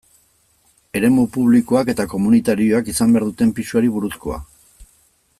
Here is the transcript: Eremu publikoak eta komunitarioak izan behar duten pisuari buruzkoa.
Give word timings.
Eremu 0.99 1.25
publikoak 1.35 1.91
eta 1.93 2.07
komunitarioak 2.13 2.89
izan 2.93 3.13
behar 3.17 3.27
duten 3.29 3.53
pisuari 3.59 3.93
buruzkoa. 3.99 4.39